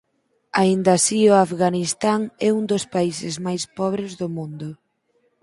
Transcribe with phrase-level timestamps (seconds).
[0.61, 4.69] Aínda así o Afganistán é un dos países máis pobres do mundo.